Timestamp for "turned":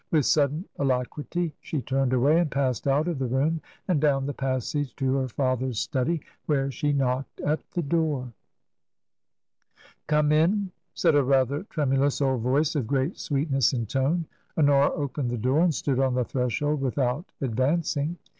1.83-2.11